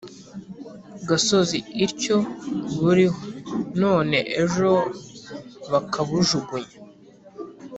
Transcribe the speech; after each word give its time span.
gasozi 1.07 1.57
ityo 1.85 2.17
buriho 2.81 3.21
none 3.81 4.17
ejo 4.43 4.71
bakabujugunya 5.71 6.75